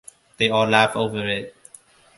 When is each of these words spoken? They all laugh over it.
They 0.37 0.49
all 0.49 0.65
laugh 0.65 0.95
over 0.95 1.27
it. 1.29 1.55